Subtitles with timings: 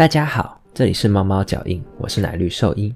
[0.00, 2.90] 大家好，这里是猫猫脚印，我是奶绿兽医。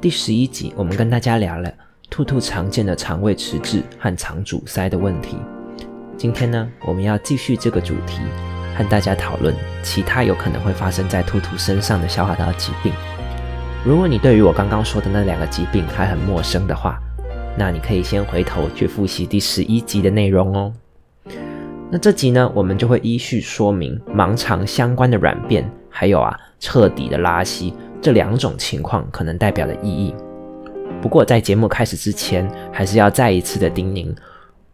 [0.00, 1.72] 第十一集，我们跟大家聊了
[2.10, 5.36] 兔兔常见的肠胃迟滞和肠阻塞的问题。
[6.16, 8.20] 今天呢，我们要继续这个主题，
[8.76, 9.54] 和大家讨论
[9.84, 12.92] 其他有可能会发生在兔兔身上的消化道疾病。
[13.86, 16.98] 如果你对于我刚刚说的那两个疾病还很陌生的话，
[17.56, 20.72] 那你可以先回头去复习第十一集的内容哦。
[21.92, 30.12] 那这集呢，我们就会依序说明盲肠相关的软便，还有啊彻底的拉稀这两种情况可能代表的意义。
[31.00, 34.14] 不过在节目开始之前，还是要再一次的叮咛：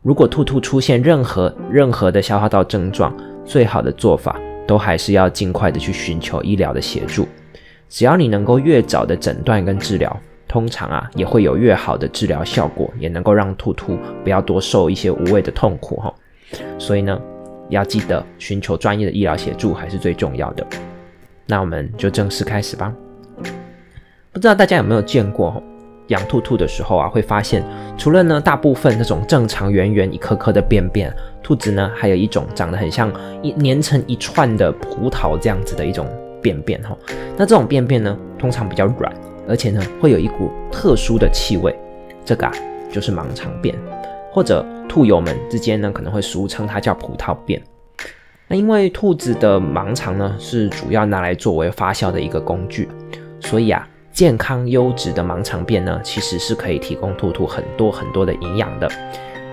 [0.02, 7.26] 如果兔兔出现任何任何的消化道症状，最好的做法都还是要尽快的去寻求医疗的协助。
[7.88, 10.14] 只要你能够越早的诊断跟治疗，
[10.46, 16.14] 通常啊也会有越好的治疗效果，也能够让兔兔不要多受一些无谓的痛苦哈。
[16.78, 17.18] 所以呢，
[17.70, 20.66] 要记得寻求专业的医疗协助还是最重要的。
[21.50, 22.94] 那我们就正式开始吧。
[24.32, 25.60] 不知道大家有没有见过
[26.08, 27.64] 养兔兔的时候啊，会发现
[27.96, 33.10] 除了呢大部分那种正常圆圆一颗颗的便便，兔子呢还有一种长得很像
[33.42, 36.06] 一粘成一串的葡萄这样子的一种
[36.42, 36.96] 便便哈。
[37.36, 39.12] 那这种便便呢，通常比较软，
[39.48, 41.74] 而且呢会有一股特殊的气味，
[42.24, 42.52] 这个啊
[42.92, 43.74] 就是盲肠便。
[44.30, 47.60] 或者兔友们之间呢，可能会俗称它叫葡萄便。
[48.50, 52.88] 那因为兔子的盲肠呢，是主要拿来作为发酵的一个工具，
[53.40, 58.90] 所以啊，健康优质的盲肠便呢，其实是可以提供兔兔很多很多的营养的。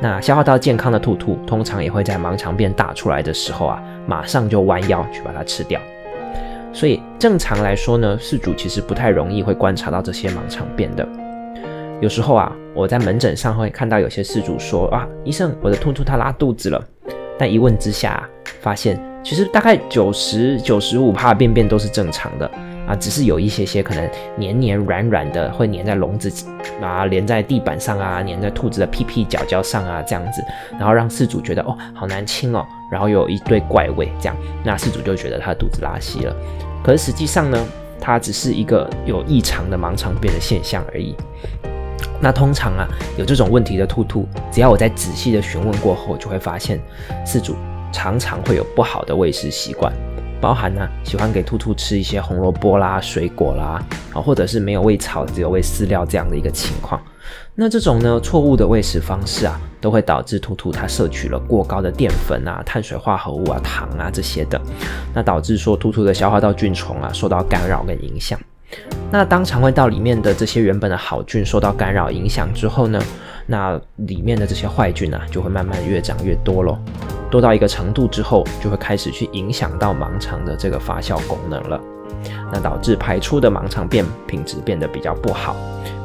[0.01, 5.79] 那消化道健康的兔兔，通常也会在盲肠便打出来的时候啊，马上就弯腰去把它吃掉。
[6.71, 11.05] 所以正常来说呢，饲主其实不太容易会观察到这些盲肠便的。
[11.99, 16.81] 有时候啊，我在门诊上会看到有些事主说啊，医生，我的兔兔它拉肚子了。
[17.37, 18.25] 但一问之下，
[18.65, 22.49] 发现其实大概九十九十五帕便便都是正常的
[22.87, 26.31] 啊，只是有一些些可能黏黏软软的，会粘在笼子
[26.81, 30.43] 啊，连在地板上啊，粘在兔子的屁屁脚脚上啊，这样子，
[30.79, 36.35] 然后让事主觉得哦，好难清哦，然后有一堆怪味，这样，那事主就觉得他肚子拉稀了。
[36.83, 37.67] 可是实际上呢，
[38.01, 41.15] 它只是一个有异常的盲肠便的现象而已。
[42.19, 46.79] 那通常啊，有这种问题的兔兔，只要我在仔细的询问过后，就会发现，
[47.25, 47.55] 饲主
[47.95, 49.89] 常常会有不好的喂食习惯，
[50.41, 53.81] 包含呢喜欢给兔兔吃一些红萝卜啦、水果啦，
[54.13, 57.01] 啊，或者是没有喂草，只有喂饲料这样的一个情况。
[57.55, 64.59] 那这种呢错误的喂食方式啊，都会导致兔兔它摄取了过高的淀粉啊、碳水化合物啊、糖啊这些的，
[65.13, 68.37] 那导致说兔兔的消化道菌虫啊受到干扰跟影响。
[69.09, 73.01] 那当肠胃道里面的这些原本的好菌受到干扰影响之后呢，
[73.45, 76.79] 那里面的这些坏菌啊就会慢慢越长越多咯，
[77.29, 81.79] 多到一个程度之后，就会开始去影响到盲肠的这个发酵功能了。
[82.51, 85.55] 那导致排出的盲肠便品质变得比较不好，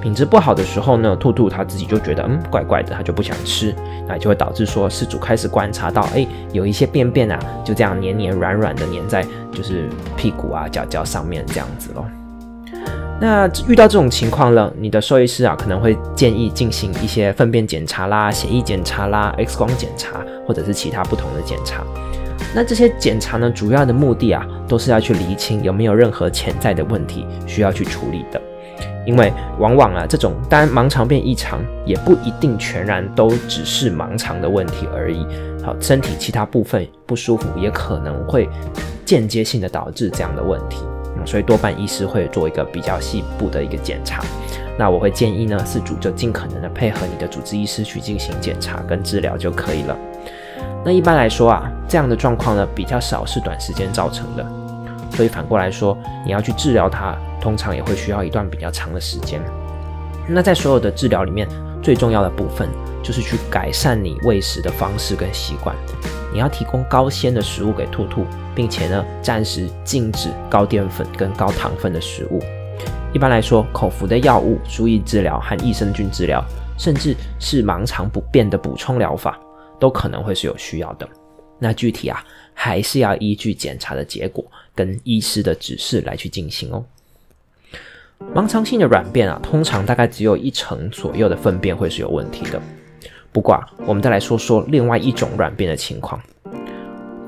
[0.03, 3.75] 品质不好的时候呢，兔兔它自己就觉得嗯怪怪的，它就不想吃，
[4.07, 12.07] 那就会导致说饲主开始观察到，哎，有一些便便啊就这样黏黏软软的黏在就是屁股啊脚脚上面这样子咯。
[13.21, 21.85] 那遇到这种情况了，你的兽医师啊可能会建议进行一些粪便检查啦、血液检查啦、X 光检查，或者是其他不同的检查。
[22.55, 28.41] 那这些检查呢，主要的目的啊，都是要去厘清有没有任何潜在的问题需要去处理的。
[29.07, 35.27] 因为往往啊，这种单盲肠便异常也不一定全然都只是盲肠的问题而已。
[35.63, 38.49] 好，身体其他部分不舒服也可能会
[39.05, 40.79] 间接性的导致这样的问题。
[41.27, 44.23] 所以多半医师会做一个比较细部的一个检查，
[44.79, 49.97] 那我会建议呢，饲主就尽可能的配合你的主治医师去进行检查跟治疗就可以了。
[50.85, 54.47] 那一般来说啊，这样的状况呢比较少是短时间造成的，
[55.13, 59.41] 所以反过来说，你要去治疗它，通常也会需要一段比较长的时间。
[60.27, 61.47] 那在所有的治疗里面，
[61.83, 62.69] 最重要的部分
[63.03, 65.75] 就是去改善你喂食的方式跟习惯。
[66.33, 68.25] 你要提供高纤的食物给兔兔，
[68.55, 72.41] 并且呢，暂时禁止高淀粉跟高糖分的食物。
[73.13, 76.45] 一般来说，口服的药物、输液治疗和益生菌治疗，
[76.79, 79.39] 甚至是盲肠不便的补充疗法，
[79.81, 81.09] 都可能会是有需要的。
[81.59, 82.25] 那具体啊，
[82.55, 86.85] 还是要依据检查的结果跟医师的指示来去进行哦。
[88.35, 92.63] 盲肠性的软便啊，通常大概只有一成左右的粪便会是有问题的。
[93.33, 96.21] 不过，我们再来说说另外一种软便的情况。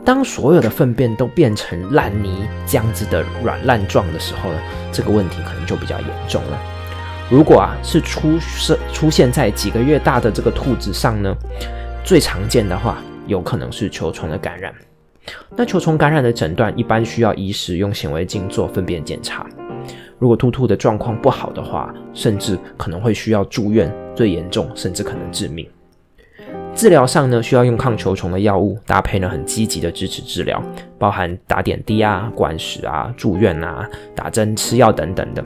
[0.04, 4.58] 当所有的粪便都变成烂泥这样子的软烂状的时候呢，
[4.90, 6.58] 这个问题可能就比较严重了。
[7.30, 11.32] 如果啊是出生出现在几个月大的这个兔子上呢，
[12.02, 12.98] 最常见的话
[13.28, 14.74] 有可能是球虫的感染。
[15.56, 19.46] 那球虫感染的诊断一般需要医师用显微镜做粪便检查。
[20.18, 25.64] 如果兔兔的状况不好的话，甚至可能会需要住院，最严重甚至可能致命。
[26.74, 30.60] 治疗上呢，需要用抗球虫的药物，搭配呢很积极的支持治疗，
[30.98, 35.44] 包含打点滴啊、灌食啊、住院啊、打针、吃药等等的。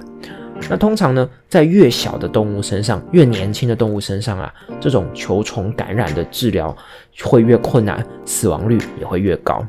[0.71, 6.75] 那通常呢，在越小的动物身上，越年轻的动物身上啊，这种球虫感染的治疗
[7.23, 9.63] 会越困难，死亡率也会越高。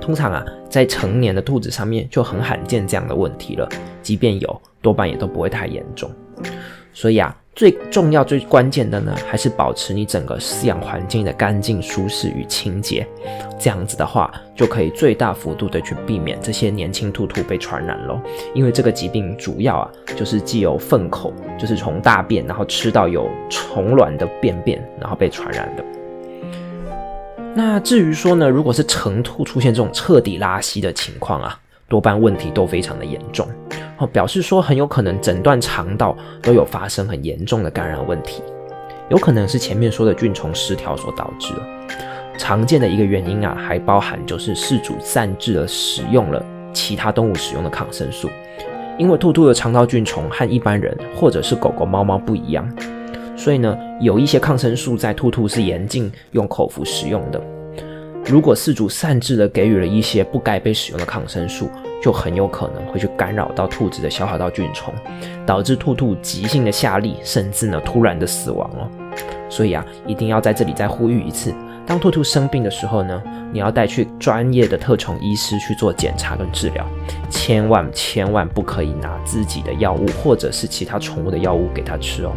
[0.00, 3.68] 通常啊，在成年的兔子上面就很罕见这样的问题了，
[4.02, 6.10] 即便有，多半也都不会太严重。
[6.92, 7.36] 所以啊。
[7.54, 13.06] 最重要、最关键的呢，还是保持你整个饲养环境的干净、舒适与清洁。
[13.58, 18.18] 这样子的话，就可以最大幅度的去避免这些年轻兔兔被传染喽。
[18.54, 25.84] 因为这个疾病主要啊，就是既有粪口，就是从大便，然后吃到有虫卵的便便，然后被传染的。
[27.54, 33.46] 那至于说呢，如果是成兔出现这种彻底拉稀的情况啊，多半问题都非常的严重。
[34.06, 38.42] 表示说很有可能整段肠道都有发生很严重的感染问题，
[39.08, 41.62] 有可能是前面说的菌虫失调所导致的。
[42.38, 48.28] 常见的一个原因啊，还包含就是饲主擅自的使用了其他动物使用的抗生素，
[48.98, 52.66] 因为兔兔的肠道菌虫和一般人或者是狗狗、猫猫不一样，
[53.36, 57.40] 所以呢，有一些抗生素在兔兔是严禁用口服使用的。
[58.24, 61.68] 如果饲主擅自的给予了一些不该被使用的抗生素，
[62.02, 64.92] 就很有可能会去干扰到兔子的消化道菌虫，
[65.46, 68.88] 导致兔兔急性的下痢，甚至呢突然的死亡哦。
[69.48, 71.54] 所以啊，一定要在这里再呼吁一次：
[71.86, 73.22] 当兔兔生病的时候呢，
[73.52, 76.84] 你要带去专业的特宠医师去做检查跟治疗，
[77.30, 82.32] 千万千万不可以拿自己的药物或者是其他宠物的药物给它吃哦。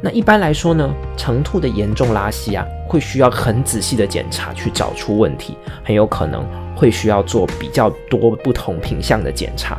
[0.00, 6.46] 那一般来说呢，成兔的严重拉稀啊，会需要很仔细的检查去找出问题，很有可能。
[6.74, 9.78] 会需要做比较多不同品相的检查，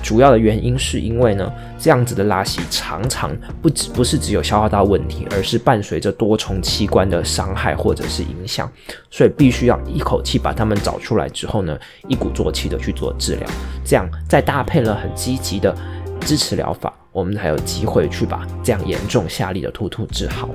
[0.00, 8.70] 主要的原因是因为呢，这样子的拉稀常常不只不是只有消化道问题，而是伴随着多重器官的伤害或者是影响，
[9.10, 11.76] 所以必须要一口气把它们找出来之后呢，
[12.06, 13.48] 一鼓作气的去做治疗，
[13.84, 15.74] 这样再搭配了很积极的
[16.20, 20.48] 支持疗法，我们才有机会去把这样严重下痢的兔兔治好。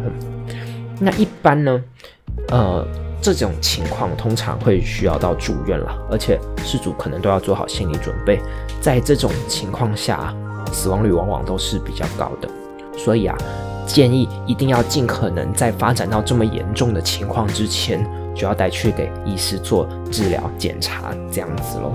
[1.01, 1.83] 那一般呢，
[2.49, 2.87] 呃。
[3.23, 8.39] 这种情况通常会需要到住院了，而且事主可能都要做好心理准备。
[8.81, 10.35] 在这种情况下，
[10.73, 12.49] 死亡率往往都是比较高的。
[12.97, 13.37] 所以啊，
[13.85, 18.03] 建议一定要尽可能在发展到这么严重的情况之前，
[18.33, 21.93] 就要带去给医师做治疗检查，这样子喽。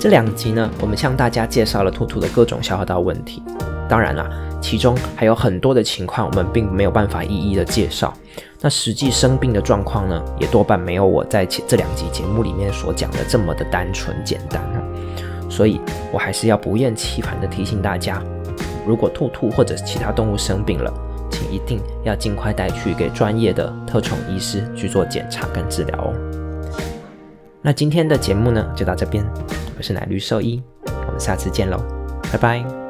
[0.00, 3.44] 这两集呢，我们向大家介绍了兔兔的各种消化道问题。
[3.88, 4.28] 当然啦，
[4.60, 8.12] 其中还有很多的情况，我们并没有办法一一的介绍。
[8.60, 14.82] 那实际生病的状况呢，也多半没有我在这两集节目里面所讲的这么的单纯简单啊。
[15.48, 15.80] 所以
[16.12, 18.22] 我还是要不厌其烦的提醒大家，
[18.86, 20.92] 如果兔兔或者其他动物生病了，
[21.30, 26.12] 请一定要尽快带去给专业的特宠医师去做检查跟治疗哦。
[27.62, 29.24] 那今天的节目呢，就到这边，
[29.76, 30.62] 我是奶绿兽医，
[31.06, 31.78] 我们下次见喽，
[32.30, 32.87] 拜拜。